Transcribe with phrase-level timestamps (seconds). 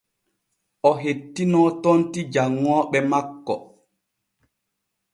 [0.87, 3.55] O hettinoo tonti janŋooɓe makko.